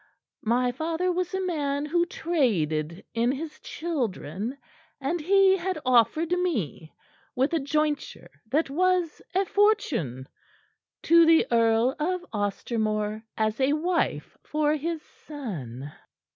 My 0.47 0.71
father 0.71 1.11
was 1.11 1.31
a 1.35 1.41
man 1.45 1.85
who 1.85 2.07
traded 2.07 3.05
in 3.13 3.31
his 3.31 3.59
children, 3.59 4.57
and 4.99 5.21
he 5.21 5.57
had 5.57 5.77
offered 5.85 6.31
me, 6.31 6.91
with 7.35 7.53
a 7.53 7.59
jointure 7.59 8.41
that 8.47 8.71
was 8.71 9.21
a 9.35 9.45
fortune, 9.45 10.27
to 11.03 11.27
the 11.27 11.45
Earl 11.51 11.95
of 11.99 12.25
Ostermore 12.33 13.21
as 13.37 13.59
a 13.61 13.73
wife 13.73 14.35
for 14.43 14.75
his 14.75 15.03
son." 15.27 15.91